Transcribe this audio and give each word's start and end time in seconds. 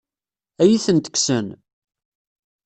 Ad 0.61 0.67
iyi-tent-kksen? 0.67 1.47